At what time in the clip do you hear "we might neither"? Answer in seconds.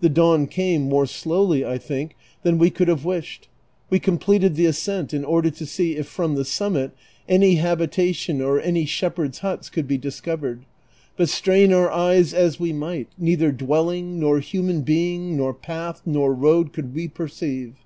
12.60-13.50